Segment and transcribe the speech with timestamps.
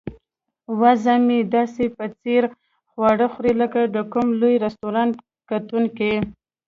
[0.79, 2.43] وزه مې داسې په ځیر
[2.91, 5.15] خواړه خوري لکه د کوم لوی رستورانت
[5.49, 6.13] کتونکی.